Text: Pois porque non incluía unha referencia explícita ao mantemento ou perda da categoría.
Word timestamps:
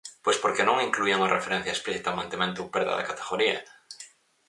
Pois 0.25 0.37
porque 0.43 0.65
non 0.67 0.85
incluía 0.87 1.17
unha 1.19 1.33
referencia 1.37 1.73
explícita 1.75 2.07
ao 2.09 2.19
mantemento 2.21 2.57
ou 2.63 2.71
perda 2.75 2.93
da 2.97 3.07
categoría. 3.09 3.57